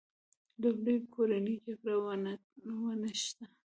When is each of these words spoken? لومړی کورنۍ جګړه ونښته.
لومړی 0.61 0.97
کورنۍ 1.13 1.55
جګړه 1.65 1.95
ونښته. 2.83 3.45